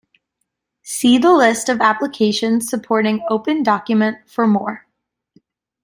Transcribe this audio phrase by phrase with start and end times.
[0.81, 4.87] See the List of applications supporting OpenDocument for more.